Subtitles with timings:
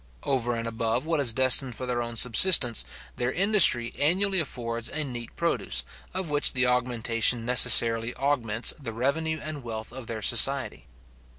[0.23, 2.83] Over and above what is destined for their own subsistence,
[3.17, 9.39] their industry annually affords a neat produce, of which the augmentation necessarily augments the revenue
[9.39, 10.87] and wealth of their society.